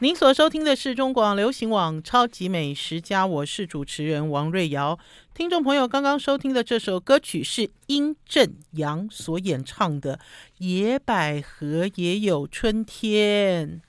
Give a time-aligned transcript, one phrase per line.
[0.00, 4.98] 您所收听的是中广流行网《超级美食家》，我是主持人王瑞瑶。
[5.32, 10.16] 听众朋友，刚刚收听的这首歌曲是殷正阳所演唱的
[10.58, 13.80] 《野百合也有春天》。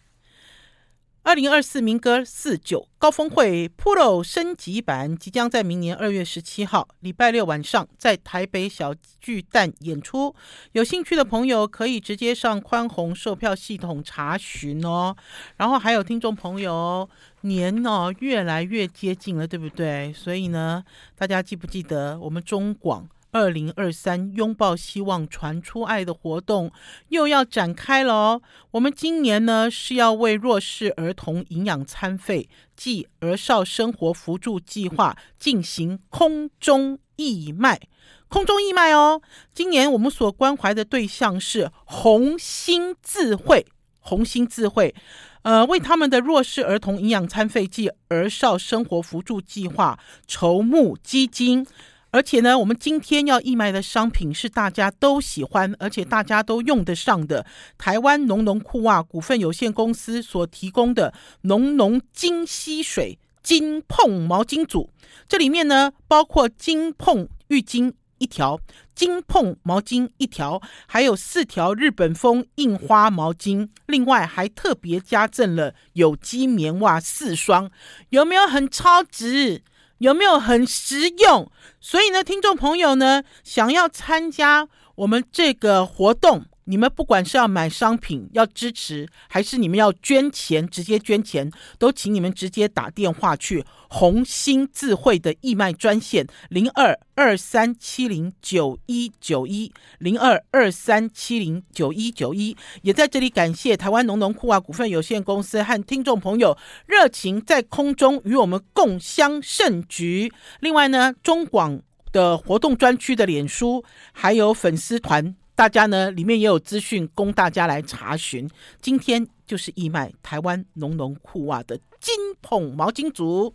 [1.27, 10.33] 二零二四民歌四九高峰会 Pro 升级版即将在明年二月十七号礼拜六晚上在台北小巨蛋演出，
[10.71, 15.17] 有兴趣的朋友可以直接上宽宏售票系统查询哦。
[15.57, 17.09] 然后还有听众朋友，
[17.41, 20.13] 年哦越来越接近了，对不对？
[20.13, 20.81] 所以呢，
[21.17, 23.05] 大家记不记得我们中广？
[23.31, 26.71] 二零二三拥抱希望，传出爱的活动
[27.09, 28.41] 又要展开了哦。
[28.71, 37.79] 我们今年呢是要为弱势儿童营养餐费暨儿少生活扶助计划进行空中义卖，
[38.27, 39.21] 空中义卖哦。
[39.53, 43.65] 今年我们所关怀的对象是红星智慧，
[43.99, 44.95] 红星智慧，
[45.41, 51.67] 呃，为他们的弱势儿童营养餐费暨儿少生活扶助计划筹募基金。
[52.11, 57.45] 而且呢，我们今天要义卖的商品是大家都喜欢，而且大家都用得上的
[57.77, 64.89] 台湾浓浓裤袜股份有限公司所提供的浓浓金吸水金碰毛巾组。
[65.27, 68.59] 这里面呢，包括金碰浴巾一条、
[68.95, 77.69] 金碰毛巾一条，还有四条日本风印花毛巾，另外还特别加赠了有机棉袜四双，
[78.09, 79.61] 有没有很超值？
[79.99, 81.51] 有没有很实用？
[81.79, 91.49] 所以呢，听众朋友呢，想要参加我们这个活动，你们不管是要买商品要支持，还是你们要捐钱，直接捐钱，
[91.79, 102.55] 都请你们直接打电话去红星智慧的义卖专线零二二三七零九一九一零二二三七零九一九一。
[102.81, 110.33] 也在这里感谢台湾浓浓裤袜股份有限公司和听众朋友热情在空中与我们共襄盛举。
[110.59, 115.33] 另外呢，中广的活动专区的脸书还有粉丝团。
[115.57, 118.47] 大家呢，里面也有资讯供大家来查询。
[118.79, 122.13] 今天就是义卖台湾浓浓裤袜的金
[122.43, 123.51] 捧毛巾组。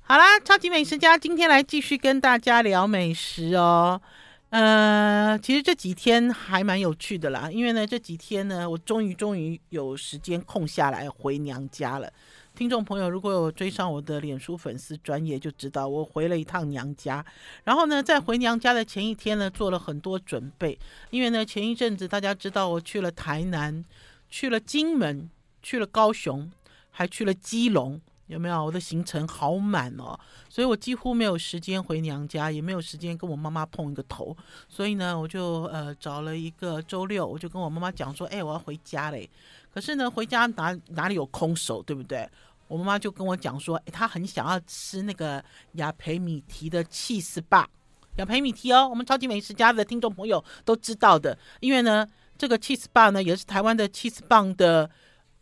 [0.00, 4.02] 好啦，超级美食家今天来继续跟大家聊美食哦。
[4.50, 12.12] 呃，其实这几天还蛮有趣的啦，因为呢这几天呢，我终于终于有时间空下来回娘家了。
[12.56, 17.24] 听众朋友，如果有追上我的脸书粉丝专业，就知道我回了一趟娘家。
[17.64, 20.78] 然后呢，在回娘家的前一天呢，做了很多准备。
[21.10, 23.84] 因为呢，前一阵子大家知道我去了台南，
[24.30, 25.28] 去了金门，
[25.64, 26.48] 去了高雄，
[26.92, 28.64] 还去了基隆，有没有？
[28.66, 30.16] 我的行程好满哦，
[30.48, 34.36] 所以我几乎没有时间回娘家，也没有时间跟我妈妈碰一个头。
[34.68, 39.28] 所以呢，我就呃找了一个周六，我就跟我妈妈讲说：“哎，我要回家嘞。”
[39.74, 42.28] 可是呢，回家哪哪里有空手，对不对？
[42.68, 47.68] 我妈妈就跟我讲说，她很想要吃那个雅培米提的起司棒，
[48.16, 54.90] 雅培米提哦，我们超级美食家的听众朋友都知道的，因为呢，这个起司棒呢也是台湾的起司棒的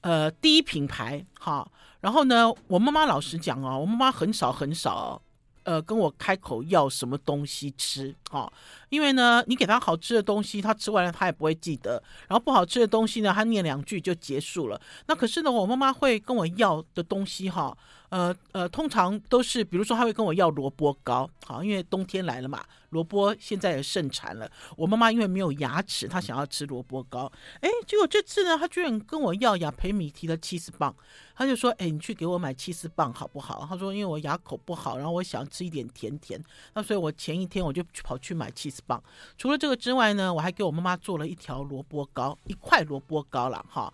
[0.00, 1.70] 呃第一品牌，哈。
[2.00, 5.20] 然后呢，我妈妈老实讲哦，我妈妈很少很少。
[5.64, 8.52] 呃，跟我开口要什么东西吃啊？
[8.92, 11.92] 因为呢，你给他好吃的东西，他吃完了他也不会记得；
[12.28, 14.78] 然后不好吃的东西呢，他念两句就结束了。
[15.06, 17.74] 那可是呢，我妈妈会跟我要的东西哈，
[18.10, 22.62] 呃呃，通常都是，比如说，他会跟我要萝卜糕，好，因为冬天来了嘛。
[22.90, 27.32] 萝卜现在也盛产了，我妈妈因为没有牙齿，她想要吃萝卜糕。
[27.62, 30.94] 哎，结果这次呢，她居然跟我要雅培米提的七十磅，
[31.34, 36.38] 她就说：“哎，你去给我买七十磅好不好？”她说：“因为我牙口不好，然后我想吃一点甜甜，
[36.74, 39.02] 那所以我前一天我就跑去买七十棒。
[39.36, 43.92] 除了这个之外呢，我还给我妈妈做了一条萝卜糕，一块萝卜糕了哈。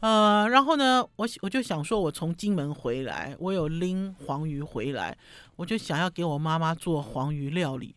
[0.00, 5.16] 呃，然后呢，我我就想说，我从金门回来，我有拎黄鱼回来，
[5.56, 7.94] 我就想要给我妈妈做黄鱼料理。”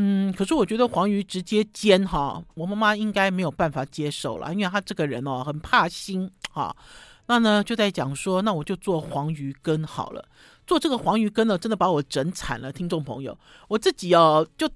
[0.00, 6.76] 嗯，可是我觉得黄鱼直接煎哈，我妈妈应该没有办法接受了，因为她这个人哦很怕腥哈。
[7.26, 10.24] 那呢就在讲说，那我就做黄鱼羹好了。
[10.66, 13.36] 做这个黄鱼羹呢，真的把我整惨了，听众朋友，
[13.68, 14.68] 我自己哦就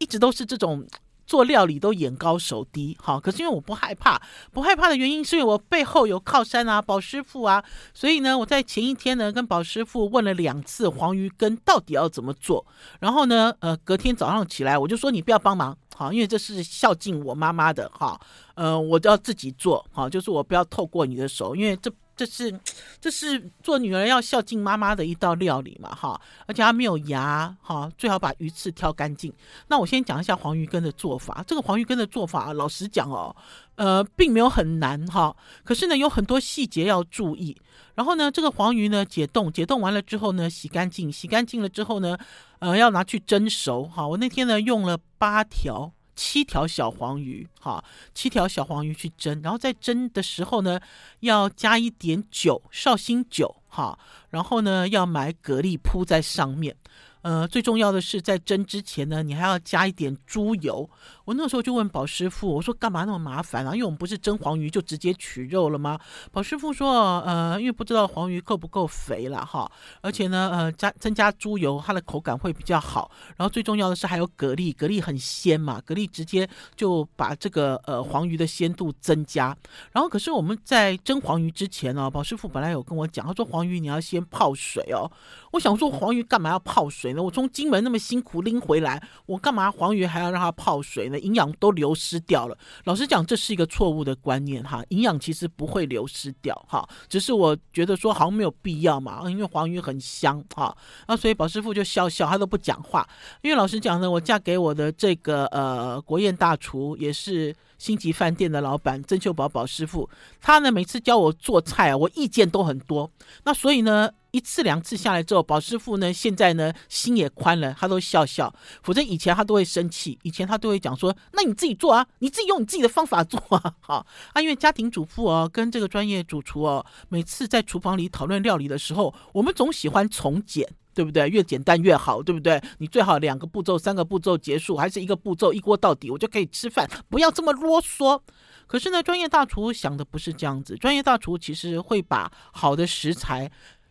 [0.00, 0.84] 一直都是这种。
[1.26, 4.20] 做料理都眼高手低，好，可是因为我不害怕，
[4.50, 7.62] 不害怕的原因是因为我背后有靠山啊，宝师傅啊，
[7.94, 12.66] 所以呢，我在前一天呢跟宝师傅问了两次黄鱼羹到底要怎么做，
[12.98, 18.20] 然后呢，呃，隔天早上起来我就说你不要帮忙，好，因为这是孝敬我妈妈的，哈，
[18.56, 21.88] 呃，我就要自己做，好，就是我不要透过你的手，因为这。
[22.20, 22.60] 这是
[23.00, 29.32] 这是做女儿要孝敬妈妈的一道料理嘛，哈，而且它没有牙，哈，最好把鱼刺挑干净。
[29.68, 31.42] 那我先讲一下黄鱼羹的做法。
[31.46, 33.34] 这个黄鱼羹的做法，老实讲哦，
[33.76, 35.34] 呃，并没有很难哈，
[35.64, 37.56] 可是呢，有很多细节要注意。
[37.94, 42.18] 然后呢，这个黄鱼呢，解冻，解冻完了之后呢，洗干净，洗干净了之后呢，
[42.58, 44.06] 呃，要拿去蒸熟，哈。
[44.06, 45.90] 我那天呢，用了八条。
[46.22, 47.82] 七条小黄鱼，哈，
[48.12, 50.78] 七条小黄鱼去蒸，然后在蒸的时候呢，
[51.20, 56.76] 要加一点酒，绍兴酒，哈，然后呢，要买蛤蜊铺在上面。
[57.22, 60.90] 呃，最重要的是在蒸之前呢，你还要加一点猪油。
[61.30, 63.72] 我那时候就问宝师傅，我说干嘛那么麻烦啊？
[63.72, 65.96] 因为我们不是蒸黄鱼就直接取肉了吗？
[66.32, 73.12] 宝师傅说，呃，因为不知道黄鱼够不够肥了哈，而且呢，呃，加增加猪油，它的口感会比较好。
[73.36, 79.56] 然后最重要的是还有蛤蜊，蛤蜊很鲜嘛，蛤蜊直接就把这个呃黄鱼的鲜度增加。
[79.92, 85.08] 然后可是我们在蒸黄鱼之前呢，宝师傅本来有跟我讲，他说黄鱼你要先泡水哦。
[85.52, 87.22] 我想说黄鱼干嘛要泡水呢？
[87.22, 91.19] 我从金门那么辛苦拎回来，我干嘛黄鱼还要让它泡水呢？
[91.20, 92.58] 营养都流失掉了。
[92.84, 94.82] 老实讲，这是一个错误的观念哈。
[94.88, 100.76] 营养其实不会流失掉哈，只是我觉得说好像没有必要嘛，因为黄鱼很香哈。
[101.06, 103.08] 那所以宝师傅就笑笑，他都不讲话。
[103.42, 110.08] 因为老实讲呢，我嫁给我的这个呃国宴大厨也是星级饭店的老板曾秀宝宝师傅，
[110.40, 113.10] 他呢每次教我做菜啊，我意见都很多。
[113.44, 114.10] 那所以呢。
[114.32, 118.52] 一次两次下来之后，宝师傅呢，现在呢心也宽了，他都笑笑。
[118.82, 123.74] 否则以前他都会生气，以前他都会讲说：“那你自己做啊，你自己用你自己的方法做啊。
[123.80, 131.28] ”好啊，因为家庭主妇哦，跟这个专业主厨哦，每次在厨房里讨论料理的时候，我们总喜欢从简，对不对？
[131.28, 132.62] 越简单越好，对不对？
[132.78, 138.20] 你最好两个步骤、三个步骤结束，还是一个步骤一锅到底，我就可以吃饭，不要这么啰嗦。
[138.66, 143.50] 可是呢，专业大厨想的不是这样子，专业大厨其实会把好的食材。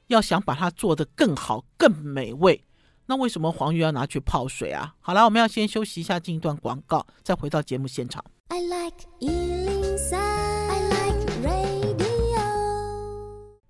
[0.10, 2.64] 要想把它做得更好、更美味，
[3.06, 4.96] 那为什么黄鱼要拿去泡水啊？
[5.00, 8.24] 好了，我们要先休息一下，进一段广告，再回到节目现场。
[8.48, 12.10] I like 103, I like radio。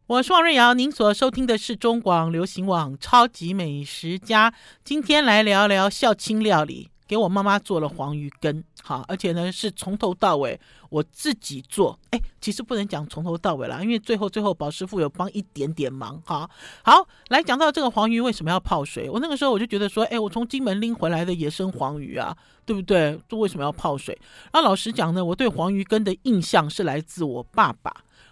[0.07, 4.49] 我是王瑞瑶，您所收听的是中广流行网《超级美食家》，
[4.85, 6.89] 今天来聊聊校庆料理。
[7.09, 10.59] 给我妈妈做了黄鱼羹，好，而且呢是从头到尾
[10.91, 11.97] 我自己做。
[12.11, 16.21] 哎，其实不能讲从头到尾啦，因为最后最后宝师傅有帮一点点忙。
[16.23, 16.47] 哈，
[16.83, 19.09] 好，来讲到这个黄鱼为什么要泡水？
[19.09, 23.19] 我那个时候我就觉得说，哎，我从金门拎回来的野生黄鱼啊，对不对？
[23.27, 24.15] 这为什么要泡水？
[24.53, 27.91] 那老实讲呢，我对黄鱼羹的印象是来自我爸爸。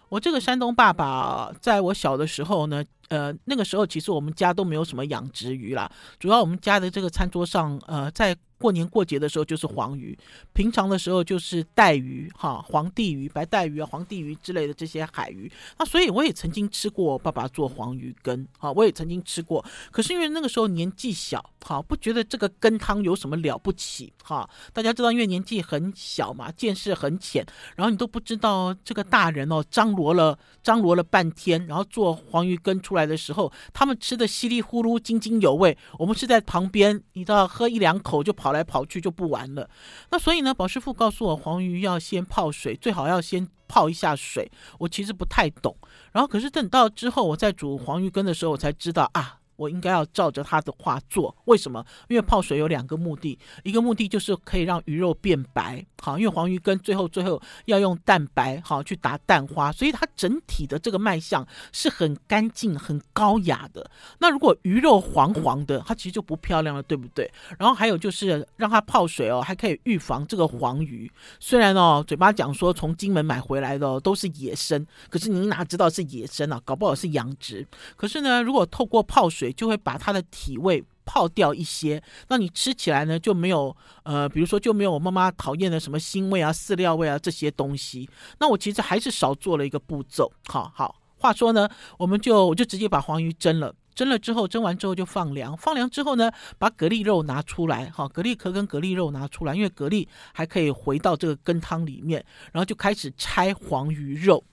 [0.09, 2.85] 我这个山东爸爸，在我小的时候呢。
[3.09, 5.89] 呃，那个时候其实我们家都没有什么养殖鱼啦，
[6.19, 10.17] 主要我们家的这个餐桌上，呃，在过年过节的时候就是黄鱼，
[10.51, 15.49] 平常的时候就是带鱼，哈，黄地鱼、白带鱼啊、黄地鱼之类的这些海鱼。
[15.79, 19.63] 那所以我也曾经吃过爸爸做黄鱼羹，哈，我也曾经吃过。
[19.89, 24.49] 可是因为那个时候年纪小，哈，不觉得这个羹汤有什么了不起，哈。
[24.73, 27.45] 大家知道，因为年纪很小嘛，见识很浅，
[27.77, 32.97] 然后你都不知道这个大人哦张罗了张罗了半天，然后做黄鱼羹出来。
[32.97, 35.77] 来的时候，他们吃的稀里呼噜、津津有味。
[35.99, 39.69] 我们是在旁边，你知道，喝一两口就跑跑来跑去就不玩了。
[40.09, 44.49] 那所以呢，宝师傅告诉我，黄鱼要先泡水，最好要先泡一下水。
[44.79, 45.75] 我其实不太懂。
[46.13, 49.36] 然后，可是等到之后我在煮黄鱼羹的时候，我才知道啊。
[49.57, 51.85] 我应该要照着他的话做，为什么？
[52.07, 63.89] 因为泡水有两个目的，一个目的就是可以让鱼肉变白，好，因为黄鱼跟最后最后要用蛋白好去打蛋花，所以它整体的这个卖相是很干净、很高雅的。
[64.19, 67.29] 那如果鱼肉黄黄的，它其实就不漂亮了，对不对？
[67.57, 71.11] 然后还有就是让它泡水哦，还可以预防这个黄鱼。
[71.39, 76.61] 虽然哦，嘴巴讲说从金门买回来的都是野生，可是你哪知道是野生啊？
[76.63, 77.67] 搞不好是养殖。
[77.95, 88.09] 可是呢，如果透过泡水，就会把它的体味泡掉一些，那你吃起来呢就没有呃，比如说就没有我妈妈讨厌的什么腥味啊、饲料味啊这些东西。
[88.39, 90.31] 那我其实还是少做了一个步骤。
[90.47, 104.43] 好好，话说呢，我们就我就直接把黄鱼蒸了，蒸了之后蒸完之后就放凉，放凉之后呢，把蛤蜊肉拿出来，好，蛤蜊壳跟蛤蜊肉拿出来，因为蛤蜊还可以回到这个羹汤里面，然后就开始拆黄鱼肉。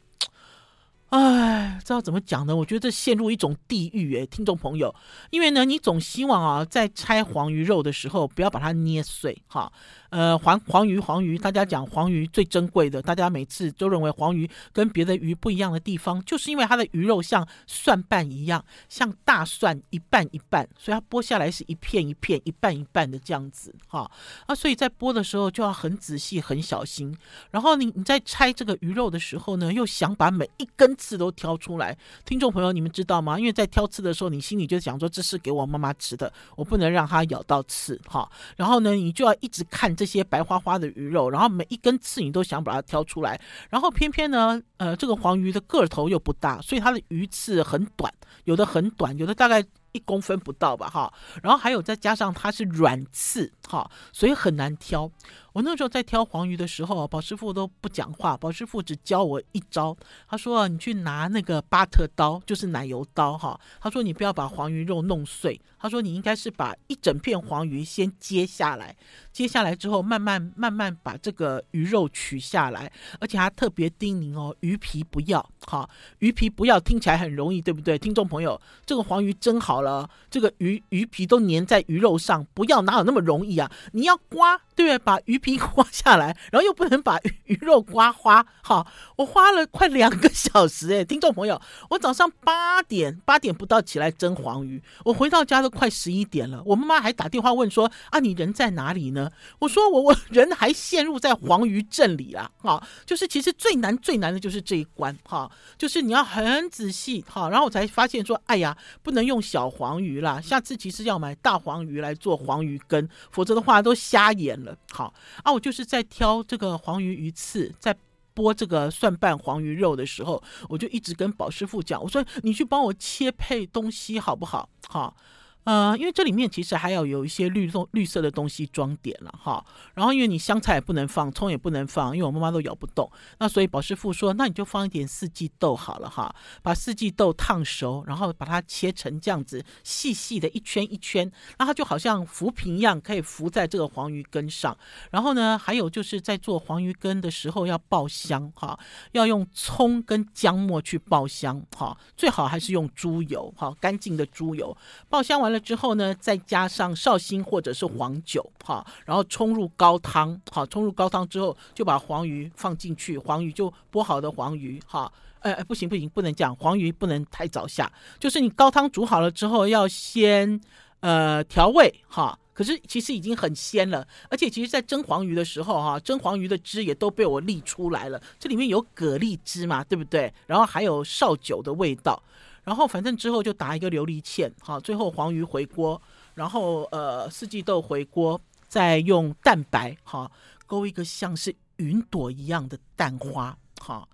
[1.15, 2.57] 哎，知道怎么讲呢？
[2.57, 4.93] 我觉得这陷入一种地狱哎，听众朋友，
[5.31, 9.73] 因为呢，你总希望啊，在拆黄鱼肉的时候，不要把它捏碎哈。
[10.11, 24.09] 呃，黄黄鱼，黄鱼，大家讲黄鱼最珍贵的，大家每次都认为黄鱼跟别的鱼不一样的地方，就是因为它的鱼肉像蒜瓣一样，像大蒜一半一半，所以它剥下来是一片一片、一半一半的这样子哈。
[24.47, 27.17] 啊，所以在剥的时候就要很仔细、很小心。
[27.51, 31.97] 然后你你在拆这个鱼肉的时候呢，又想把每一根刺都挑出来。
[32.25, 33.39] 听众朋友，你们知道吗？
[33.39, 38.31] 因为在挑刺的时候，你心里就想说，这是给我妈妈吃的，我不能让它咬到刺哈。
[38.57, 43.39] 然后呢，你就要一直看这些白花花的鱼肉，然后每一根刺你都想把它挑出来。
[43.69, 48.11] 然后偏偏呢，呃，这个黄鱼的个头又不大，所以它的鱼刺很短，
[48.45, 49.63] 有的很短，有的大概。
[49.95, 55.09] 一公分不到吧，哈，然后还有再加上它是软刺，哈，所以很难挑。
[55.55, 59.97] 我那时候在挑黄鱼的时候，宝师傅都不讲话，宝师傅只教我一招。
[60.29, 68.97] 他说：“你去拿那个巴特刀，就是奶油刀，哈。”他说：“你不要把黄鱼肉弄碎。”他说：“你应该是把一整片黄鱼先揭下来，
[69.33, 77.97] 揭下来之后，慢慢慢慢把这个鱼肉取下来，而且还特别叮咛哦，鱼皮不要，哈，鱼皮不要，听起来很容易，对不对？
[77.97, 83.71] 听众朋友，这个黄鱼蒸好了，这个鱼鱼皮都粘在鱼肉上，不要哪有那么容易啊？
[83.93, 84.99] 你要刮，对？
[84.99, 99.31] 把鱼皮刮下来，然后又不能把鱼，肉刮花，好，我花了快两个小时诶，听众朋友，我早上八点八点不到起来蒸黄鱼，我回到家都快十一点了，我妈妈还打电话问说啊，你人在哪里呢？
[99.59, 114.59] 我说我我人还陷入在黄鱼阵里啊，好，就是其实最难最难的就是这一关哈，就是你要很仔细哈，然后我才发现说，哎呀，不能用小黄鱼啦，下次其实要买大黄鱼来做黄鱼羹，否则的话都瞎眼
[114.91, 117.97] 好啊，我就是在挑这个黄鱼鱼刺，在
[118.35, 124.69] 剥这个蒜瓣黄鱼肉的时候，我就一直跟宝师傅讲，我说你去帮我切配东西好不好？
[124.89, 125.17] 好。
[125.65, 129.65] 呃，因为这里面其实还要有一些绿色绿色的东西装点了哈。
[129.95, 133.11] 然后因为你香菜也不能放，葱也不能放，因为我妈妈都咬不动。
[133.39, 136.35] 那所以宝师傅说，那你就放一点四季豆好了哈。
[136.63, 144.77] 把四季豆烫熟，然后把它切成这样子细细的一圈一圈，那它就好像浮萍一样，可以浮在这个黄鱼根上。
[145.11, 148.79] 然后呢，还有就是在做黄鱼羹的时候要爆香哈，
[149.13, 154.77] 要用葱跟姜末去爆香哈，最好还是用猪油哈，干净的猪油
[155.09, 155.61] 爆香完了。
[155.61, 170.61] 之后呢，再加上绍兴或者是黄酒，哈，然后冲入高汤，好，冲入高汤之后，就把黄鱼放进去，黄鱼就剥好的黄鱼，哈，哎，不行不行，不能这样，黄鱼不能太早下，就是你高汤煮好了之后，要先
[171.01, 180.33] 呃调味，哈，可是其实已经很鲜了，而且其实在蒸黄鱼的时候，哈，蒸黄鱼的汁也都被我沥出来了，这里面有蛤蜊汁嘛，对不对？
[180.47, 182.23] 然后还有绍酒的味道。
[182.65, 186.01] 然后反正之后就打一个琉璃芡，好，最后黄鱼回锅，
[186.35, 190.33] 然后呃四季豆回锅，再用蛋白，好，
[190.67, 194.09] 勾一个像是云朵一样的蛋花，好，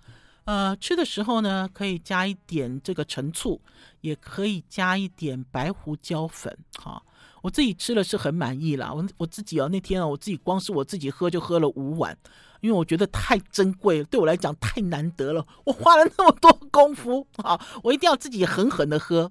[0.45, 3.61] 呃吃的时候呢可以加一点这个陈醋，
[4.01, 7.05] 也可以加一点白胡椒粉，好，
[7.43, 12.19] 我自己吃了是很满意啦，我我自己哦那天哦我自己光是我自己喝就喝了五碗。
[12.61, 15.47] 因为我觉得太珍贵了，对我来讲太难得了。
[15.65, 19.31] 我花了那么多功夫 啊，我一定要自己狠狠的喝。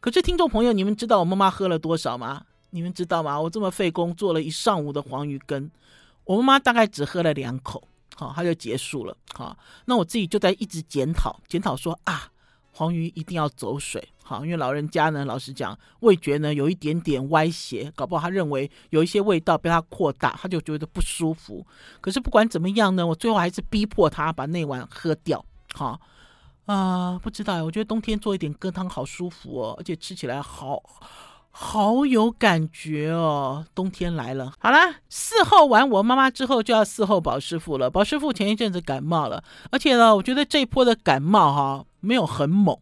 [0.00, 2.44] 可是听众朋友，你们知道我妈妈喝了多少吗？
[2.70, 3.40] 你们知道吗？
[3.40, 5.70] 我这么费工做了一上午的黄鱼羹，
[6.24, 7.82] 我妈妈大概只喝了两口，
[8.14, 9.16] 好，她就结束了。
[9.34, 12.30] 好，那我自己就在一直检讨，检讨说啊。
[12.72, 21.66] 黄鱼一定要走水，好，因为老人家呢，老实讲，味觉呢有一点点歪斜，搞不好他认为有一些味道被他扩大，他就觉得不舒服。
[22.00, 25.44] 可是不管怎么样呢，我最后还是逼迫他把那碗喝掉。
[25.72, 26.00] 好，
[26.66, 30.80] 啊、不知道，我觉得冬天做一点羹汤好舒服哦，而且吃起来好
[31.50, 33.66] 好有感觉哦。
[33.74, 37.90] 冬天来了，好啦，伺候完我妈妈之后，就要伺候宝师傅了。
[37.90, 41.84] 宝师傅前一阵子感冒了，而且呢，我觉得这一波的感冒哈。
[42.02, 42.74] 没有很猛，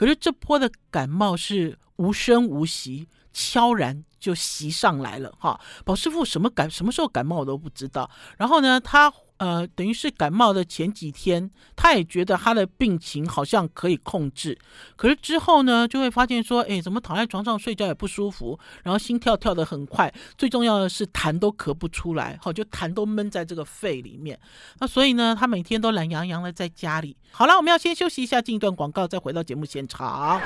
[0.00, 5.60] 可是这波的感冒是无声无息，悄然就袭上来了哈。
[5.84, 8.10] 宝师傅什么感什么时候感冒我都不知道。
[8.38, 9.12] 然后呢，他。
[9.40, 14.58] 呃，等于是感冒的前几天，他也觉得他的病情好像可以控制，
[14.96, 24.38] 可是之后呢，就会发现说，哎，怎么躺在床上睡觉也不舒服，然后心跳跳得很快，最重要的是痰都咳不出来，好，就痰都闷在这个肺里面。
[24.78, 27.16] 那所以呢，他每天都懒洋洋的在家里。
[27.30, 30.38] 好了，我们要先休息一下，进一段广告，再回到节目现场。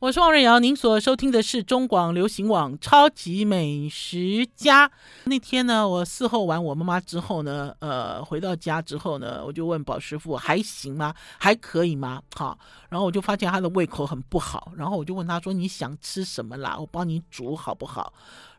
[0.00, 4.88] 我是王瑞瑶，您所收听的是中广流行网《超级美食家》。
[5.24, 11.14] 那天呢，我伺候完我妈妈之后呢，呃，回到家之后呢，我就问宝师傅还行吗？
[11.36, 12.22] 还可以吗？
[12.34, 16.78] 好，然后我就发现他的胃口很不好，然后我就问他说：“你想吃什么啦？
[16.80, 18.10] 我帮你煮好不好？”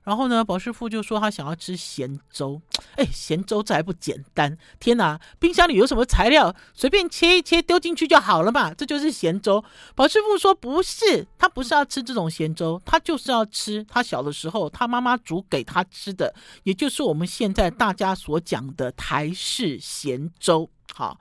[0.03, 2.61] 然后呢，宝师傅就说他想要吃咸粥。
[2.95, 4.57] 哎，咸粥这还不简单？
[4.79, 9.63] 天哪，冰箱里有什么材料，随便切一切丢进去就好了嘛，这就是咸粥。
[9.95, 20.69] 宝师傅说不是，他不是要吃这种咸粥，他就是要吃他小的时候他妈妈煮给他吃的，也就是我们现在大家所讲的台式咸粥。
[20.93, 21.19] 好。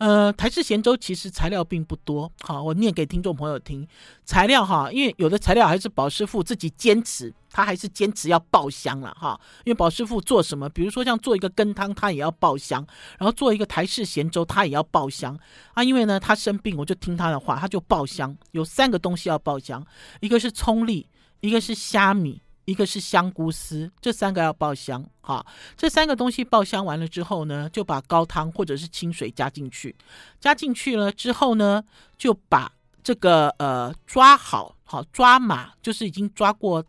[0.00, 3.86] 呃，台式咸粥其实材料并不多，好，我念给听众朋友听。
[4.24, 9.38] 材料哈，因为有的材料还是宝师傅自己坚持，他还是坚持要爆香了哈。
[9.66, 12.82] 因为宝师傅做什么，比如说像做一个羹汤，他也要爆香；
[13.18, 15.38] 然后做一个台式咸粥，他也要爆香
[15.74, 15.84] 啊。
[15.84, 18.34] 因为呢，他生病，我就听他的话，他就爆香。
[18.52, 19.86] 有三个东西要爆香，
[20.20, 21.06] 一个是葱粒，
[21.40, 22.40] 一个是虾米。
[22.70, 25.44] 一个是香菇丝，这三个要爆香哈。
[25.76, 29.94] 这三个东西爆香完了之后呢，就把高汤或者是清水加进去，
[30.38, 31.82] 加进去了之后呢，
[32.16, 32.70] 就把
[33.02, 36.84] 这个呃抓好好抓马，就是已经抓过。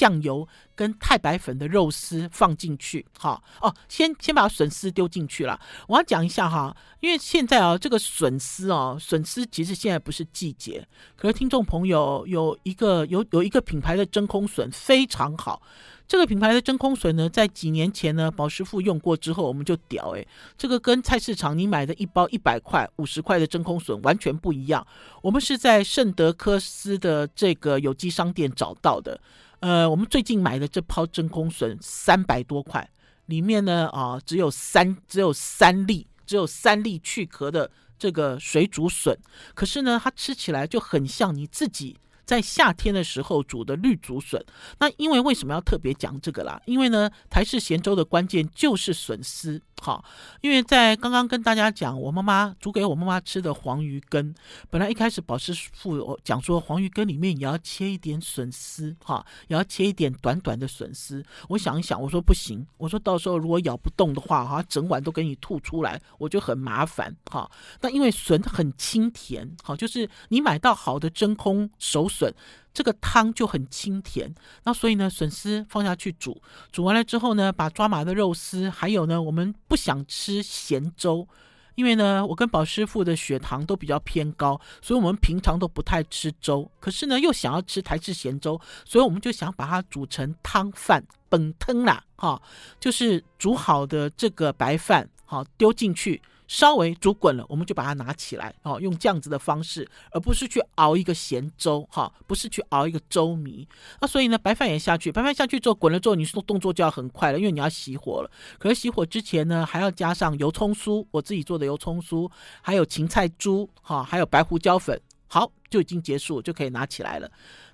[0.00, 5.60] 酱油跟太白粉的肉丝放进去，哈哦，先先把笋丝丢进去了。
[5.86, 10.88] 我要讲一下哈，因为现在啊，这个笋丝哦，笋丝其实现在不是季节。
[11.16, 15.60] 可是听众朋友有一个有有一个品牌的真空笋非常好，
[16.08, 20.26] 这个品牌的真空笋呢，在几年前呢，宝师傅用过之后，我们就屌诶，
[20.56, 24.86] 这个跟菜市场你买的一包一百块、五十块的真空笋完全不一样。
[25.20, 29.20] 我们是在圣德科斯的这个有机商店找到的。
[29.60, 32.88] 呃，我们最近买的这泡真空笋三百多块，
[33.26, 39.16] 里面呢啊、只有三只有三粒，只有三粒去壳的这个水煮笋，
[39.54, 41.96] 可是呢，它吃起来就很像你自己。
[42.24, 44.40] 在夏天的时候煮的绿竹笋，
[44.78, 46.62] 那因为为什么要特别讲这个啦？
[46.64, 49.60] 因为呢，台式咸粥的关键就是笋丝。
[49.82, 50.04] 好，
[50.42, 54.34] 因为在刚刚跟大家讲，我妈妈煮给我妈妈吃的黄鱼羹，
[54.68, 61.24] 本来一开始宝师傅讲说黄鱼羹里面也要切一点笋丝，哈，也要切一点短短的笋丝。
[61.48, 67.50] 我想一想，我说不行，我说到时候如果咬不动的话，哈，整碗都给你吐出来，我就很麻烦，哈。
[67.80, 72.34] 那因为笋很清甜，好，就是你买到好的真空熟笋。
[72.72, 74.32] 这个汤就很清甜，
[74.64, 81.26] 那所以呢，笋丝放下去煮，煮完了之后呢，把抓麻的肉丝，还有呢，我们不想吃咸粥，
[81.74, 86.70] 因为呢，我跟宝师傅的血糖都比较偏高，所以我们平常都不太吃粥。
[86.78, 92.40] 可是呢，又想要吃台式咸粥，所以我们就想把它煮成汤饭本汤啦，哈，
[92.78, 96.22] 就是煮好的这个白饭，好丢进去。
[96.50, 103.64] 稍微煮滚了，我们就把它拿起来，哦，用这样子的方式，而不是去熬一个咸粥，哈，不是去熬一个粥糜。
[104.00, 108.30] 那所以呢，白饭也下去，白饭下去之后滚了之后，你说动作就要很快了，因为你要熄火了。
[108.58, 112.28] 可是熄火之前呢，还要加上油葱酥，我自己做的油葱酥，
[112.60, 117.30] 还有芹菜珠，哈，还有白胡椒粉，好，就已经结束，就可以拿起来了。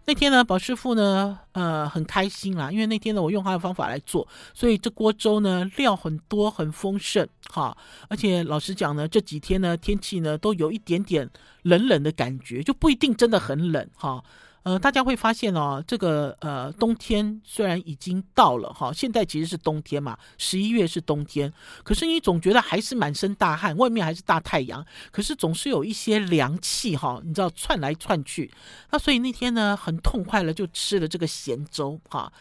[0.08, 7.76] 那天呢，宝师傅呢，呃，很开心啦，因为那天呢，我用他的方法来做，所以这锅粥呢，料很多，很丰盛，哈，
[8.08, 11.28] 而且老实讲呢，这几天呢，天气呢，都有一点点
[11.62, 14.22] 冷冷的感觉，就不一定真的很冷，哈。
[14.66, 21.52] 呃，大家会发现哦，这个呃冬天虽然已经到了哈，现在其实是冬天嘛，十一月是冬天，
[21.84, 28.50] 可是你总觉得还是满身大汗，外面还是大太阳，可是总是有一些凉气哈，你知道窜来窜去，
[28.90, 32.32] 那所以那天呢，很痛快了，就吃了这个咸粥哈，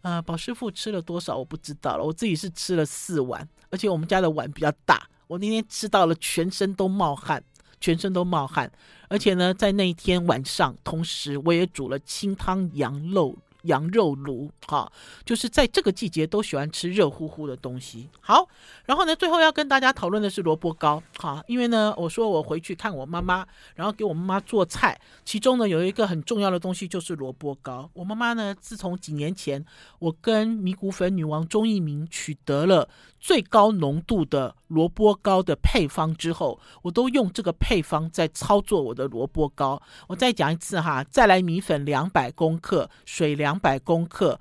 [0.00, 7.44] 呃，宝师傅吃了多少我不知道了，我自己是吃了四碗，而且我们家的碗比较大，我那天吃到了全身都冒汗。
[7.80, 8.70] 全身都冒汗，
[9.08, 13.36] 而且呢，在那一天晚上，同时我也煮了清汤羊肉。
[13.66, 14.88] 羊肉炉，哈，
[15.24, 18.08] 就是在这个季节都喜欢吃热乎乎的东西。
[18.20, 18.48] 好，
[18.84, 27.90] 然后呢，最后要跟大家讨论的是萝卜糕，哈，因为呢，我说我回去看我妈妈，然后给我妈妈做菜，其中呢有一个很重要的东西就是萝卜糕。
[27.92, 29.64] 我妈妈呢，自从几年前
[29.98, 32.88] 我跟米谷粉女王钟一鸣取得了
[33.26, 39.82] 最高浓度的萝卜糕的配方之后，我都用这个配方在操作我的萝卜糕。
[40.06, 43.56] 我再讲一次哈，再来米粉两百公克，水两。
[43.58, 44.38] 百公克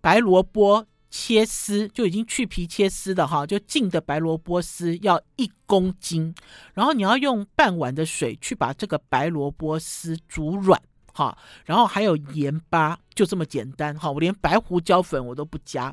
[0.00, 6.34] 白萝卜切丝，就已经去皮切丝的哈，就净的白萝卜丝要一公斤，
[6.74, 10.82] 然后你要用半碗的水去把这个白萝卜丝煮软。
[11.18, 13.92] 好，然后还有盐巴，就这么简单。
[13.96, 15.92] 好，我连白胡椒粉我都不加。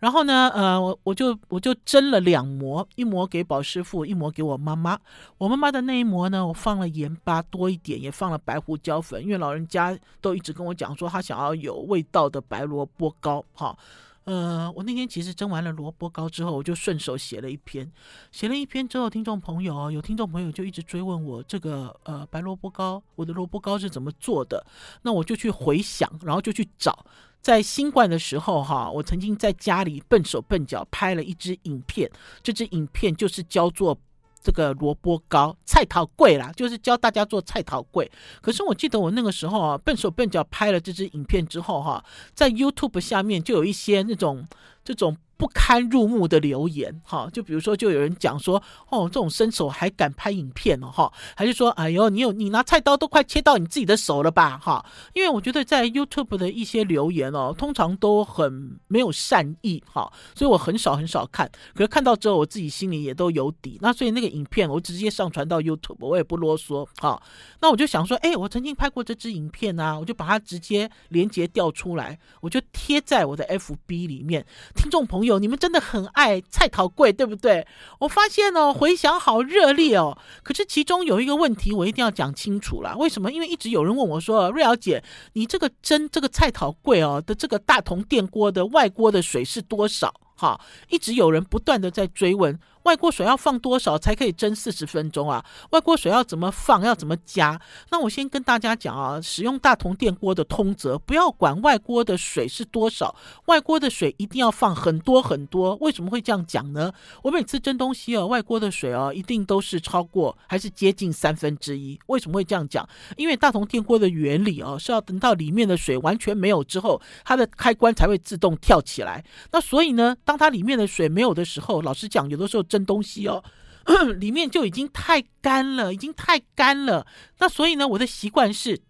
[0.00, 4.98] 然后呢，呃，我我就我就蒸了两模，一模给宝师傅，一模给我妈妈。
[5.38, 13.44] 我妈妈的那一模呢，我放了盐巴多一点，也放了白胡椒粉，因为老人家都一直跟我讲说，他想要有味道的白萝卜糕。
[13.52, 13.78] 好，
[14.24, 17.90] 呃，我那天其实蒸完了萝卜糕之后，我就顺手写了一篇，
[18.32, 24.66] 写了一篇之后，听众朋友有听众朋友就一直追问我这个呃白萝卜糕，我的萝卜糕是怎么做的？
[25.02, 27.04] 那我就去回想，然后就去找，
[27.40, 32.10] 在新冠的时候哈，我曾经在家里笨手笨脚拍了一支影片，
[32.42, 33.98] 这支影片就是叫做。
[34.44, 38.08] 这个萝卜糕菜桃柜啦，就是教大家做菜桃柜。
[38.40, 42.04] 可是我记得我那个时候啊，笨手笨脚拍了这支影片之后哈、
[42.34, 44.46] 在 YouTube 下面就有一些那种
[44.84, 45.16] 这种。
[45.44, 48.56] 不堪入目的留言，哈，就比如说，就有人讲说，
[48.88, 67.22] 哦，这种身手还敢拍影片哦，哈，还是说，哎呦，你有你拿菜刀都快切到你自己的手了吧，哈，因为我觉得在 YouTube 的一些留言哦，通常都很没有善意，哈，所以我很少很少看，可是看到之后，我自己心里也都有底，那所以那个影片我直接上传到 YouTube，我也不啰嗦，哈，
[67.60, 74.42] 那我就想说，哎，我曾经拍过这支影片啊，我就把它直接连接调出来，我就贴在我的 FB 里面，
[74.74, 75.33] 听众朋友。
[75.38, 77.66] 你们真的很爱菜头柜，对不对？
[77.98, 80.16] 我发现哦，回想好热烈哦。
[80.42, 82.94] 可是其中有一个问题，我一定要讲清楚啦。
[82.96, 83.30] 为什么？
[83.32, 85.02] 因为一直有人问我说：“瑞瑶姐，
[85.34, 92.58] 你这个蒸这个菜头柜哦的这个大铜电锅的外锅的水是多少？”哈，一直有人不断的在追问。
[92.84, 95.44] 外锅水要放多少才可以蒸四十分钟啊？
[95.70, 96.82] 外锅水要怎么放？
[96.82, 97.60] 要怎么加？
[97.90, 103.14] 那我先跟大家讲啊，使用大同电锅的通则，不要管外锅的水是多少，
[103.46, 105.76] 外锅的水一定要放很多很多。
[105.76, 106.92] 为什么会这样讲呢？
[107.22, 111.98] 我每次蒸东西哦，外锅的水哦，一定都是超过还是接近三分之一。
[112.08, 112.86] 为什么会这样讲？
[113.16, 119.24] 因为大同电锅的原理哦，是要等到里面的水完全没有之后，它的开关才会自动跳起来。
[119.52, 122.62] 那所以呢，当它里面的水没有的时候，老实讲，有的时候。
[122.74, 123.44] 蒸东西哦，
[124.18, 127.06] 里面就已经太干了，已经太干了。
[127.38, 128.80] 那所以呢，我的习惯是，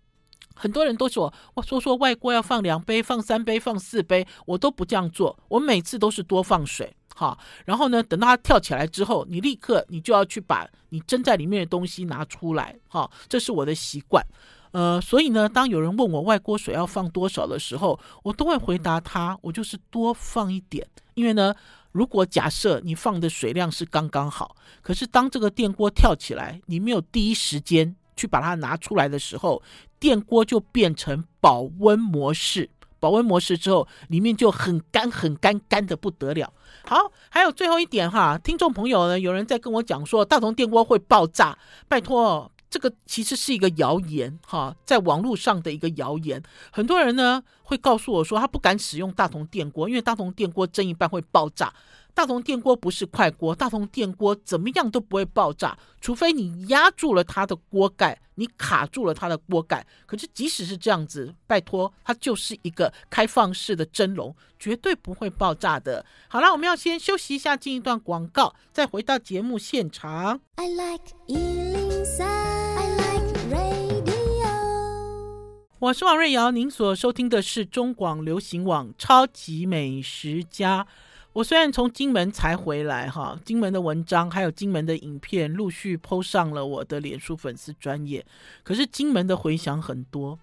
[0.55, 5.39] 很多人都说我说说外锅要放两杯、放三杯、放四杯，我都不这样做。
[5.49, 7.37] 我每次都是多放水，哈。
[7.67, 13.11] 然后呢，等到它跳起来之后，你立刻你就要去把你蒸在里面的东西拿出来，哈。
[13.29, 14.25] 这是我的习惯。
[14.73, 21.55] 呃，所以呢，当有人问我外锅水要放多少的时候，我都会回答他，我就是多放一点，因为呢。
[21.95, 29.63] 如果假设你放的水量是刚刚好，可是当这个电锅跳起来，你没有第一时间去把它拿出来的时候，
[30.01, 32.69] 电锅就变成保温模式。
[32.99, 36.53] 保温模式之后，里面就很干、很干、干的不得了。
[36.85, 42.51] 好，还有最后一点哈，听众朋友呢，有人在跟我讲说大同电锅会爆炸，拜托。
[42.75, 46.43] 这个其实是一个谣言，哈，在网络上的一个谣言。
[46.73, 51.73] 很多人呢会告诉我说，他不敢使用大同电锅，因为大同电锅蒸一半会爆炸。
[52.15, 59.87] 大同电锅不是快锅，大同电锅怎么样都不会爆炸，除非你压住了它的锅盖，你卡住了它的锅盖。
[60.05, 66.05] 可是即使是这样子，拜托，它就是一个开放式的蒸笼，绝对不会爆炸的。
[66.29, 70.41] 好了，我们要先休息一下，进一段广告，再回到节目现场。
[70.57, 72.54] I like 103,
[75.85, 80.83] 我是王瑞瑶，您所收听的是中广流行网《超级美食家》。
[81.35, 88.25] 我虽然从金门才回来哈，金门的文章还有金门的影片陆续 PO 上了我的脸书粉丝专业，
[88.63, 90.39] 可是金门的回响很多，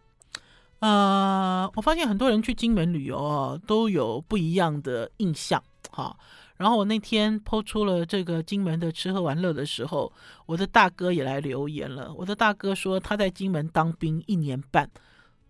[0.78, 6.16] 呃，我发现很多人去金门旅游哦，都有不一样的印象哈。
[6.58, 10.14] 然后我那天 PO 出了这个金门的吃喝玩乐的时候，
[10.46, 12.14] 我的大哥也来留言了。
[12.14, 14.88] 我的大哥说他在金门当兵一年半，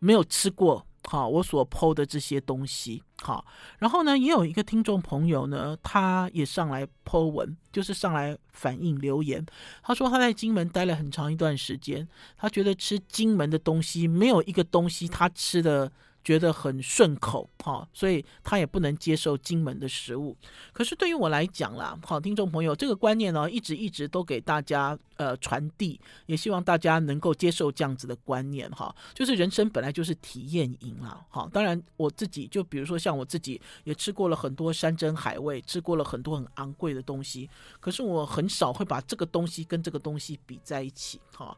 [0.02, 0.86] 没有吃过。
[1.04, 3.44] 哈，我所剖的这些东西，好，
[3.80, 9.44] 然后呢，也有一个听众朋友呢，他也上来剖文，就是上来反映留言。
[9.82, 15.92] 他说他在金门待了很长一段时间，他觉得吃金门的东西没有一个东西他吃的。
[16.24, 20.38] 觉得很顺口，哈，所以他也不能接受金门的食物。
[20.72, 41.58] 可是对于我来讲啦，好，听众朋友，这个观念呢，一直一直都给大家呃传递，也希望大家能够接受这样子的观念，哈，就是人生本来就是体验营啦，好，当然我自己就比如说像我自己也吃过了很多山珍海味，吃过了很多很昂贵的东西，可是我很少会把这个东西跟这个东西比在一起，哈。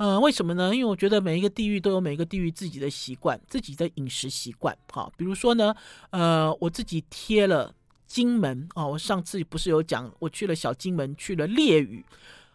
[0.00, 0.74] 呃，为什么呢？
[0.74, 4.74] 因为我觉得每一个地域都有每一个地域自己的习惯，自己的饮食习惯。
[4.90, 5.74] 好，比如说呢，
[6.08, 7.74] 呃，我自己贴了
[8.06, 12.02] 金门哦，我上次不是有讲，我去了小金门，去了烈屿，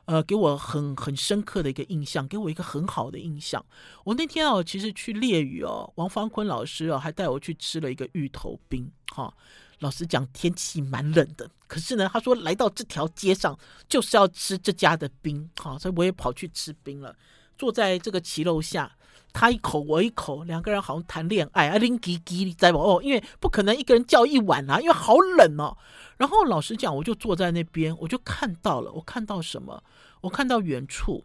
[0.06, 3.64] 呃，给我很很深刻的一个印象，给我一个很好的印象。
[4.06, 8.92] 我那天哦，其实去烈屿哦，王方坤老师哦，还带我去吃了一个芋头冰。
[9.14, 9.32] 哈、
[9.80, 13.58] 老实讲，天气蛮冷的，可是呢，他说来到这条街上
[13.90, 17.16] 就是要吃这家的冰，好、所以我也跑去吃冰了。
[17.58, 18.96] 坐在这个骑楼下，
[19.32, 25.78] 他一口我一口，两个人好像谈恋爱啊，拎吉吉在不哦，因为不可能一个人叫一碗啊，因为好冷哦。
[26.18, 29.84] 然后老实讲，我就坐在那边，我就看到了，我看到什么？
[30.22, 31.24] 我看到远处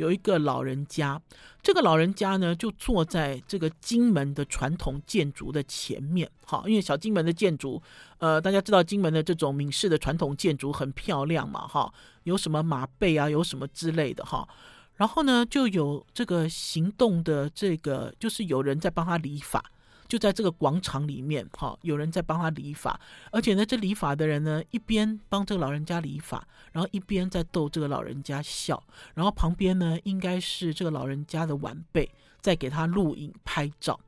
[0.00, 1.20] 有一个老人家，
[1.62, 6.28] 这个老人家呢，就坐在这个金门的传统建筑的前面。
[6.46, 7.80] 好，因为小金门的建筑，
[8.16, 14.48] 呃，大家知道金门的这种闽式的传统建筑很漂亮嘛，哈，有什么马背啊，有什么之类的哈。
[14.96, 19.62] 然后呢，就有这个行动的这个，就是有人在帮他理发，
[20.10, 28.82] 就在这个广场里面，哈，有人在帮他理发，而且呢，这理发的人呢，一边帮这个老人家理发，然后一边在逗这个老人家笑，
[29.14, 33.98] 然后旁边呢，应该是这个老人家的晚辈在给他录影拍照。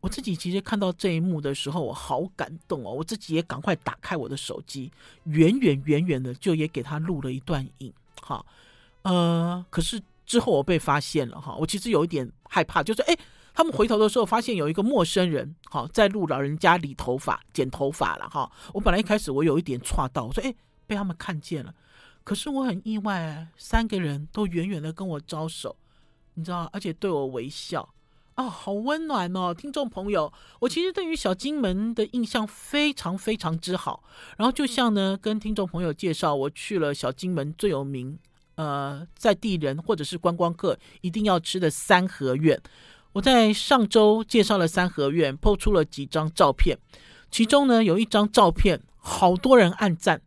[0.00, 4.92] 我自己其实看到这一幕的时候，我好感动哦，我自己也赶快打开我的手机，
[5.24, 8.44] 远远远远的就也给他录了一段影，哈，
[9.02, 10.00] 呃，可是。
[10.26, 13.16] 之后我被发现了哈，我其实有一点害怕，就是哎，
[13.56, 18.52] 他们回头的时候发现有一个陌生人好在录老人家理头发、剪头发了哈。
[18.74, 20.54] 我本来一开始我有一点错到，我说哎，
[20.86, 21.74] 被他们看见了，
[22.22, 25.74] 可是我很意外，三个人都远远的跟我招手，
[26.34, 27.88] 你知道，而且对我微笑
[28.34, 34.04] 啊，好温暖哦，听众朋友，我其实对于小金门的印象非常非常之好。
[34.36, 38.18] 然后就像呢，跟听众朋友介绍，我去了小金门最有名。
[38.56, 42.58] 呃，在地人或者是观光客一定要吃的三合院，
[43.16, 46.76] 我在上周介绍了三合院抛出了几张照片，
[47.30, 50.20] 其中呢有一张照片，好多人按赞，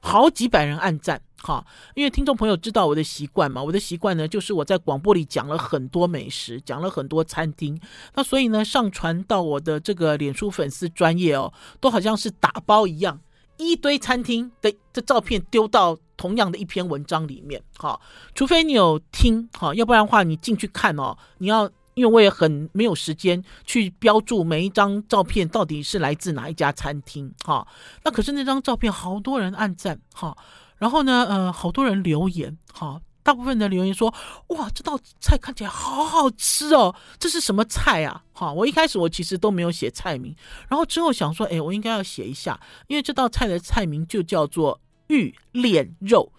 [0.00, 7.80] 好几百人按赞，哈，因为听众朋友知道我的习惯嘛，我的习惯呢就是我在广播里讲了很多美食，讲了很多餐厅，
[8.16, 13.20] 那所以呢上传到我的这个脸书粉丝专业哦，都好像是打包一样。
[13.58, 18.00] 一堆餐厅的的照片丢到同样的一篇文章里面，哈，
[18.34, 27.66] 除非你有听，哈，要不然的话你进去看哦，你要，因为我也很没有时间去标注每一张照片到底是来自哪一家餐厅，哈，
[28.04, 30.36] 那可是那张照片好多人按赞，哈，
[30.78, 33.00] 然后呢，呃，好多人留言，哈。
[33.24, 34.12] 大部分的留言说
[34.50, 40.34] ：“哇，这道菜看起来好好吃哦，这是什么菜啊？”哈，我一开始我其实都没有写菜名，
[40.68, 46.32] 然后之后想说：“哎，我应该要写一下，因为这道菜的菜名就叫做芋恋肉，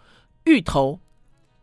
[0.43, 0.99] 芋头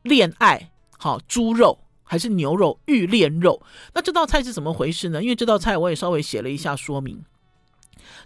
[0.00, 1.78] 恋爱，好，猪肉
[2.10, 2.76] 还是牛肉？
[2.86, 3.62] 玉炼肉。
[3.94, 5.22] 那这道菜是怎么回事呢？
[5.22, 7.24] 因为这道菜我也稍微写了一下说明。”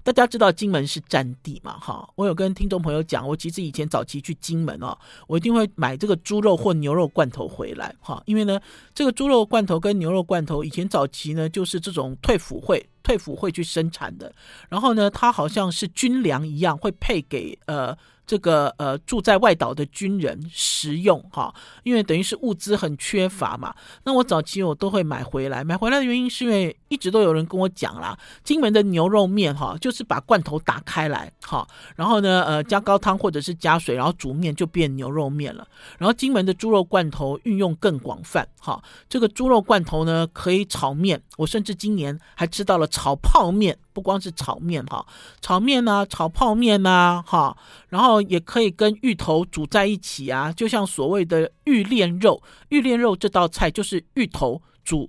[0.02, 1.78] 大家知道金门是战地嘛？
[1.78, 8.58] 哈，我有跟听众朋友讲，我其实以前早期去金门哦，我一定会买这个猪肉或牛肉罐头回来，哈，因为呢，
[8.94, 14.32] 这个猪肉罐头跟牛肉罐头以前早期呢，就是这种退辅会退辅会去生产的，
[14.70, 17.94] 然后呢，它好像是军粮一样，会配给呃。
[18.26, 23.74] 这个呃住在外岛的军人食用哈，因为等于是物资很缺乏嘛。
[24.04, 35.66] 那我早期我都会买回来，买回来的原因是因为一直都有人跟我讲啦，金门的牛肉面哈，就是把罐头打开来哈，然后呢呃加高汤或者是加水，然后煮面就变牛肉面了。
[35.98, 43.76] 然后金门的猪肉罐头运用更广泛哈，这个猪肉罐头呢可以炒面，我甚至今年还吃到了炒泡面。
[43.94, 45.06] 不光是炒面哈，
[45.40, 47.56] 炒面呐、啊，炒泡面呐、啊，哈，
[47.88, 55.08] 然后也可以跟芋头煮在一起啊，就像所谓的芋炼肉，芋炼肉这道菜就是芋头煮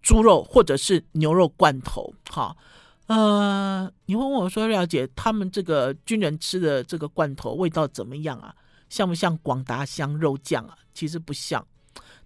[0.00, 2.56] 猪肉或者是牛肉罐头，哈，
[3.08, 8.54] 呃，你会问我说，廖姐，他们这个军人吃的这个罐头味道怎么样啊？
[8.88, 10.76] 像不像广达香肉酱啊？
[10.94, 11.66] 其实不像，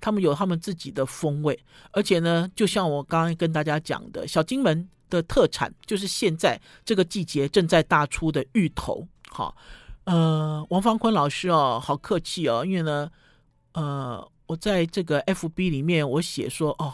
[0.00, 1.58] 他们有他们自己的风味，
[1.92, 4.86] 而且呢，就像我刚刚跟大家讲的，小金门。
[5.14, 9.56] 的特产就是现在这个季节正在大出的芋头，好，
[10.04, 13.10] 呃，王方坤老师哦，好客气哦，因为呢，
[13.72, 16.92] 呃，我在这个 FB 里面我写说哦，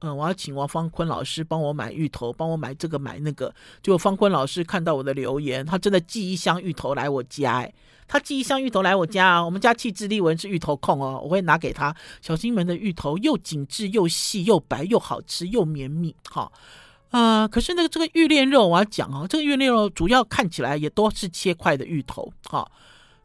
[0.00, 7.72] 嗯、我要请王方坤老师帮我买芋头，帮我买这个买那个，结果方坤老师看到我的留言，他真的寄一箱芋头来我家，哎，
[8.08, 16.52] 他寄一箱芋头来我家啊，我们家气质丽文是芋头控哦，我会拿给他，小金门的芋头又紧致又细又白又好吃又绵密，好。
[17.12, 22.68] 啊，可是那个这个玉炼肉，我要讲哦，这个玉炼肉主要看起来也都是切块的芋头，哈，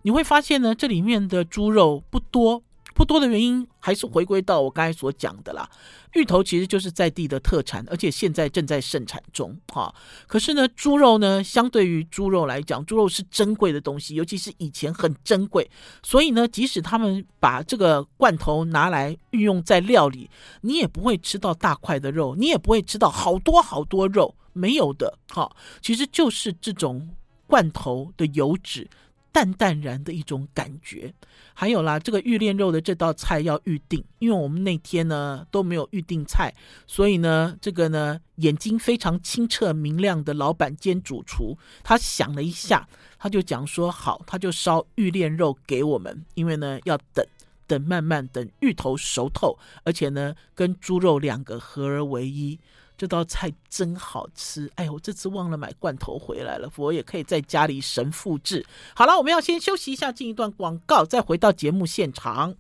[0.04, 2.62] 你会发现呢，这里面的猪肉不多。
[2.98, 5.70] 不多的原因还是回归到我刚才所讲的啦，
[6.16, 9.94] 芋头其实就是在地的特产，而且现在正在盛产中哈。
[10.26, 15.70] 可是呢，猪肉呢，相对于猪肉来讲，猪肉是珍贵的东西，尤其是以前很珍贵，
[16.02, 20.28] 所以呢，即使他们把这个罐头拿来运用在料理，
[20.62, 25.56] 你也不会吃到大块的肉，你也不会吃到好多好多肉，没有的哈。
[25.84, 27.08] 其实就是这种
[27.46, 28.90] 罐头的油脂。
[29.32, 31.14] 淡淡然的一种感觉。
[31.54, 36.54] 还有啦，这个玉炼肉的这道菜要预定，因为我们那天呢都没有预定菜，
[36.86, 42.88] 所以呢，这个呢眼睛非常清澈明亮的老板兼主厨，他想了一下，
[43.18, 47.26] 他就讲说好，他就烧玉炼肉给我们，因为呢要等。
[47.70, 52.58] 等慢慢等芋头熟透，而且呢，跟猪肉两个合而为一，
[52.98, 54.70] 这道菜真好吃。
[54.76, 58.66] 哎，我这次忘了买罐头回来了，我也可以在家里神复制。
[58.96, 62.56] 好了，我们要先休息一下，进一段广告，再回到节目现场。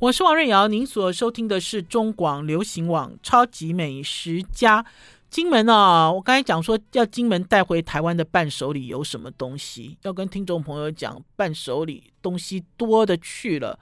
[0.00, 4.82] 我是王瑞瑶，您所收听的是中广流行网《超级美食家》。
[5.30, 9.96] 金门啊，我刚才讲说要金门带回台湾的伴手礼有什么东西？
[10.02, 13.78] 要跟听众朋友讲，伴手礼东西多的去了。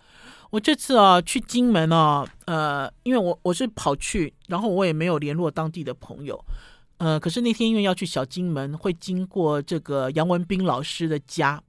[0.51, 6.45] 我这次啊去金门啊，呃，因为我我是跑去，然后我也没有联络当地的朋友，
[6.99, 11.63] 呃，可是那天因为要去小金门，会经过这个杨文斌老师的家。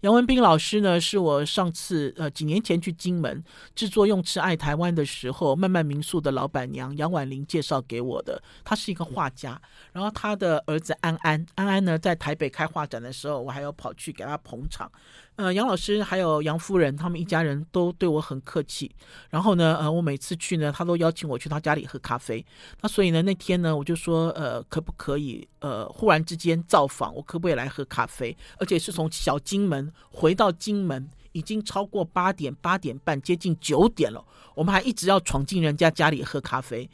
[0.00, 3.42] 杨文斌老师呢，是我上次呃几年前去金门
[3.74, 8.42] 制作用吃爱台湾的时候，慢慢民宿的老板娘杨婉玲介绍给我的。
[8.64, 9.60] 他是一个画家，
[9.92, 14.90] 然后他的儿子安安，安安呢在台北开画展的时候，我还要跑去给他捧场。
[15.36, 18.90] 呃，杨老师还有杨夫人，他们一家人都对我很客气。
[19.28, 22.44] 然后呢，呃，我每次去呢，他都邀请我去他家里喝咖啡。
[22.80, 28.34] 那所以呢，那天呢，我就说，呃，可不可以，呃，忽然之间造访，我可不可以来喝咖啡？
[28.58, 34.22] 而且是从小金金门回到金门，已经超过八点、八点半，接近九点了，
[34.54, 36.86] 我们还一直要闯进人家家里喝咖啡。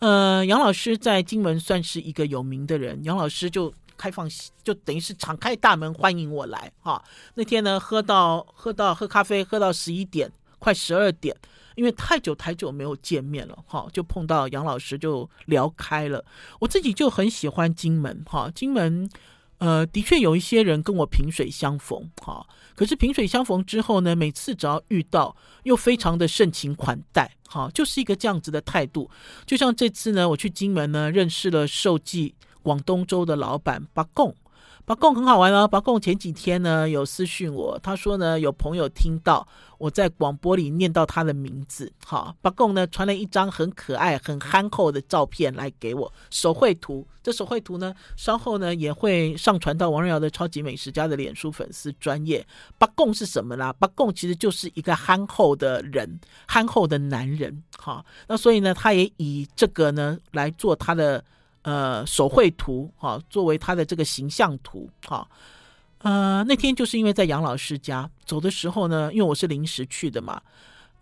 [0.00, 3.72] 呃，杨老师在金门算是一个有名的人，杨老师就。
[3.94, 4.28] 开放
[4.64, 7.00] 就等于是敞开大门欢迎我来哈。
[7.34, 11.36] 那天呢，喝到喝到喝咖啡，喝到十一点快十二点，
[11.76, 16.24] 因为太久太久没有见面了哈，就碰到杨老师就聊开了。
[16.58, 19.08] 我自己就很喜欢金门哈，金门
[19.64, 22.44] 呃的确有一些人跟我萍水相逢哈，
[22.74, 29.08] 可是萍水相逢之后呢，每次只要遇到又非常的盛情款待哈，就是一个这样子的态度。
[29.46, 32.34] 就像这次呢，我去金门呢，认识了受记。
[32.64, 34.32] 广东粥的老板八贡，
[34.92, 35.66] 八贡很好玩哦。
[35.66, 47.06] 八贡前几天呢有私讯我，他说呢有朋友听到我在广播里念到他的名字，好，八贡呢传了一张很可爱、很憨厚的照片来给我手绘图。
[47.22, 52.46] 这手绘图呢稍后呢也会上传到王瑞瑶的超级美食家的脸书粉丝专页。
[52.76, 53.72] 八贡是什么啦？
[53.72, 57.62] 八贡其实就是一个憨厚的人，憨厚的男人。
[57.78, 61.24] 好，那所以呢他也以这个呢来做他的。
[61.62, 65.26] 呃，手绘图哈，作为他的这个形象图哈。
[65.98, 70.42] 呃，那天就是因为在杨老师家走的时候呢，因为我是临时去的嘛。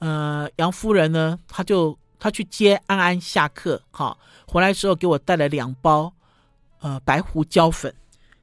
[0.01, 6.12] 呃，杨夫人呢，他就他去接安安下课哈，回来时候给我带了两包
[6.81, 7.94] 呃白胡椒粉。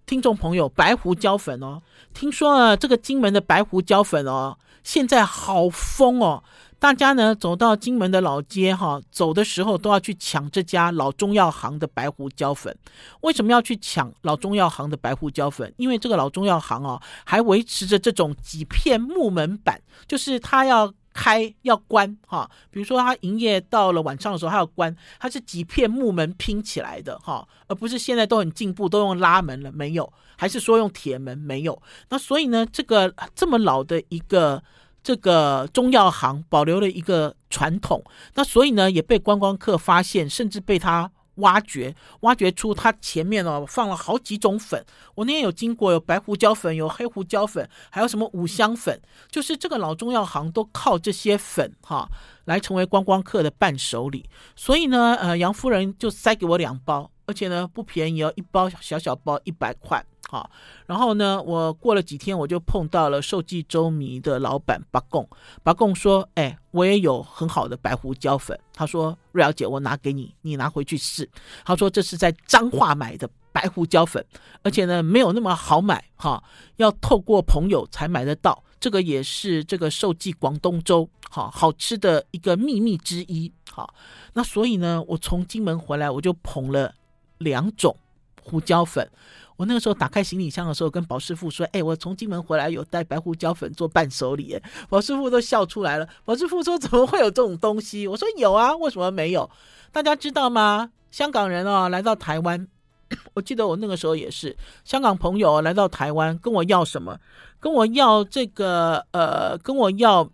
[0.08, 1.82] 听众朋友，白胡椒粉哦，
[2.14, 6.44] 听说啊，这个金门的白胡椒粉哦，现在好疯哦。
[6.80, 12.78] 大家呢走到金门的老街哈，走的时候都要去抢这家老中药行的白胡椒粉。
[13.22, 15.74] 为什么要去抢老中药行的白胡椒粉？
[15.78, 22.48] 因为这个老中药行哦，还维持着这种几片木门板，就是它要开要关哈。
[22.70, 31.82] 比如说它营业到了晚上的时候，它要关，它是几片木门拼起来的哈，而不是现在都很进步，都用拉门了，没有，还是说用铁门没有。
[32.10, 34.64] 那所以呢，这个这么老的一个。
[35.08, 44.86] 这个中药行保留了一个传统，那所以呢也被观光客发现，甚至被他挖掘，挖掘出他前面哦放了好几种粉。
[45.16, 52.10] 我那天有经过，有白胡椒粉，有黑胡椒粉，还有什么五香粉，就是这个老中药行都靠这些粉哈
[52.44, 54.30] 来成为观光客的伴手礼。
[54.58, 60.04] 所以呢，呃，杨夫人就塞给我两包，而且呢不便宜哦，一包小小包一百块。
[60.30, 60.50] 好，
[60.86, 65.26] 然后呢，我过了几天，我就碰到了寿记粥迷的老板八贡。
[65.64, 71.30] 八贡说：“哎，我也有很好的白胡椒粉。”他说：“瑞瑶姐，我拿给你，你拿回去试。”
[71.64, 74.26] 他说：“这是在彰化买的白胡椒粉，
[74.64, 76.44] 而且呢，没有那么好买，哈，
[76.76, 78.62] 要透过朋友才买得到。
[78.82, 83.50] 这个也是这个寿记广东粥，好好吃的一个秘密之一。
[83.72, 83.94] 好，
[84.34, 86.94] 那所以呢，我从金门回来，我就捧了
[87.40, 87.96] 两种
[88.42, 89.10] 胡椒粉。”
[89.58, 94.56] 我那个时候打开行李箱的时候，跟宝师傅说：“哎，我从金门回来，有带白胡椒粉做伴手礼。”
[94.88, 96.08] 宝师傅都笑出来了。
[96.24, 99.50] 宝师傅说：“怎么会有这种东西？”我说：“有啊，为什么没有？
[99.92, 100.92] 大家知道吗？
[101.10, 102.68] 香港人哦，来到台湾，
[103.34, 107.20] 我记得我那个时候也是，香港朋友来到台湾，跟我要什么？
[107.60, 110.30] 跟我要这个呃，跟我要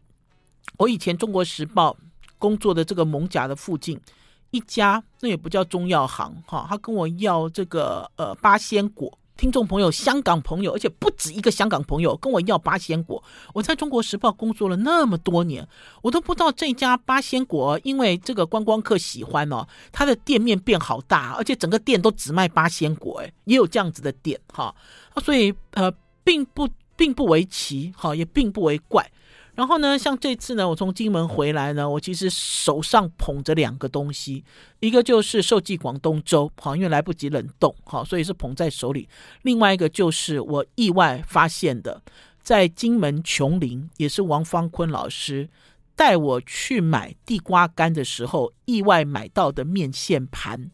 [0.79, 1.91] 我以前《中国时报》
[2.37, 3.97] 工作的这个蒙甲的附近。”
[4.53, 9.17] 一家，那也不叫中药行哈，他跟我要这个呃八仙果。
[9.35, 13.21] 听众朋友，香港朋友，而且不止一个香港朋友跟我要八仙果。
[13.51, 15.67] 我在中国时报工作了那么多年，
[16.03, 24.73] 我都不知道这家八仙果，因为这个观光客喜欢哦，它的店面变好大，而且整个店都只卖八仙果，哎，也有这样子的店哈，
[25.23, 25.91] 所以呃，
[26.23, 29.11] 并不并不为奇哈，也并不为怪。
[29.55, 34.43] 然后呢，像这次呢，我从金门回来呢，我其实手上捧着两个东西，
[34.79, 39.07] 一个就是寿记广东粥，好，因为来不及冷冻，好，所以是捧在手里；
[39.43, 42.01] 另外一个就是我意外发现的，
[42.41, 45.47] 在金门琼林，也是王芳坤老师
[45.95, 50.71] 带我去买地瓜干的时候，意外买到的面线盘。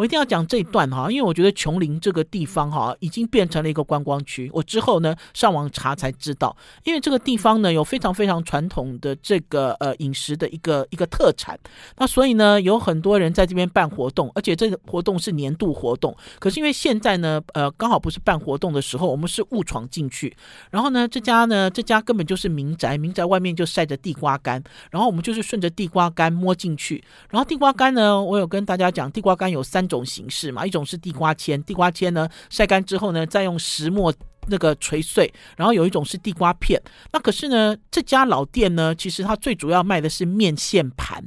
[0.00, 4.50] 我一定要讲这一段哈，因为我觉得琼林这个地方哈已经变成了一个观光区。
[4.50, 11.60] 我之后呢上网查才知道，因为这个地方呢有非常非常传统的这个呃饮食的一个一个特产，
[11.98, 16.16] 那所以呢有很多人在这边办活动，而且这个活动是年度活动。
[16.38, 20.34] 可是因为现在呢呃刚好不是办活动的时候，我们是误闯进去，
[20.70, 29.89] 然后呢这家呢这家根本就是民宅，民宅外面就晒着地瓜干，然后我们就是顺着地瓜干摸进去，然后地瓜干呢我有跟大家讲，地瓜干有三。
[29.90, 34.14] 种形式嘛，一种是地瓜签，地瓜签呢晒干之后呢，再用石磨
[34.46, 36.80] 那个锤碎，然后有一种是地瓜片。
[37.12, 41.22] 那可是呢，这家老店呢，其实它最主要卖的是面线盘。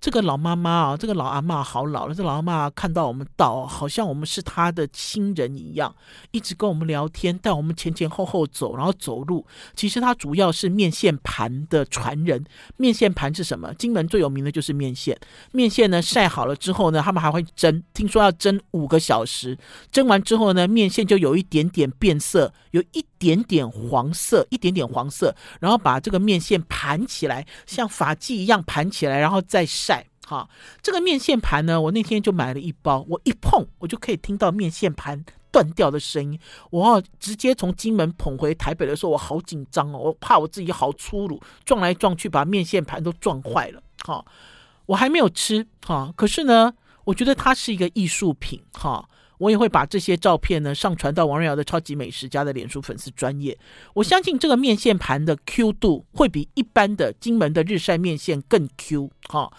[0.00, 2.14] 这个老妈妈啊，这个老阿嬷好老了。
[2.14, 5.94] 这老阿嬷看到我们到，好像我们是她的亲人一样，
[6.30, 9.46] 一直跟我们聊天，带我们前前后后走，然后走路。
[9.74, 12.44] 其实她主要是面线盘的传人。
[12.76, 13.72] 面线盘是什么？
[13.74, 15.18] 金门最有名的就是面线。
[15.52, 19.56] 面线呢晒好了之后呢，他们还会蒸，听说要蒸五个小时。
[19.90, 30.04] 蒸完之后呢，面线就有一点点变色，有一点点黄色，一点点黄色，然后把这个面线盘起来，像发髻一样盘起来，然后再晒。
[30.26, 30.46] 哈，
[30.82, 36.38] 这个面线盘呢，我那天就买了一包，我一碰，我就可以听到面线盘断掉的声音。
[36.70, 43.82] 我直接从金门捧回台北的时候，我好紧张哦，我怕我自己好粗鲁，撞来撞去把面线盘都撞坏了。
[44.04, 44.22] 哈，
[44.84, 49.08] 我还没有吃，哈，可是呢，我觉得它是一个艺术品，哈，
[49.44, 53.56] 我也会把这些照片呢上传到王瑞瑶的超级美食家的脸书粉丝专页。
[53.92, 59.52] 我相信这个面线盘的 Q 度会比一般的金门的日晒面线更 Q，哈。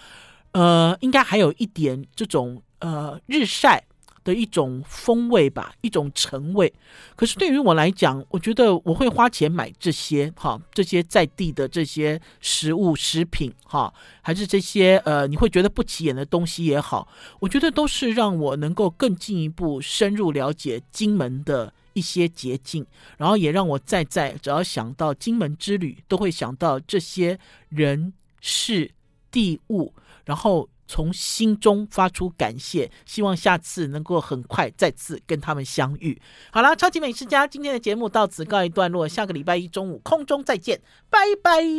[0.54, 3.84] 呃，应该还有一点这种呃日晒
[4.26, 6.74] 的一种风味吧，一种成味。
[7.16, 17.08] 可是对于我来讲，我觉得我会花钱买这些哈，这些在地的这些食物食品哈，还是这些呃你会觉得不起眼的东西也好，
[17.40, 22.86] 我觉得都是让我能够更进一步深入了解金门的一些捷径，
[23.18, 28.12] 然后也让我再再只要想到金门之旅，都会想到这些人
[28.42, 28.92] 事
[29.30, 29.94] 地物。
[30.26, 36.20] 然后从心中发出感谢，希望下次能够很快再次跟他们相遇。
[36.52, 41.76] 好啦，超级美食家今天的节目到此告一段落，下个礼拜一中午空中再见，拜拜。